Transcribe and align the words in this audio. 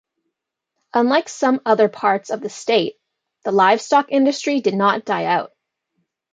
Unlike 0.95 1.29
some 1.29 1.61
other 1.63 1.87
parts 1.87 2.31
of 2.31 2.41
the 2.41 2.49
state, 2.49 2.95
the 3.45 3.51
livestock 3.51 4.07
industry 4.11 4.59
did 4.59 4.73
not 4.73 5.05
die 5.05 5.25
out. 5.25 5.51